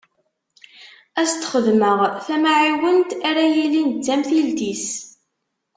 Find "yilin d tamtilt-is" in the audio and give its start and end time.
3.55-4.87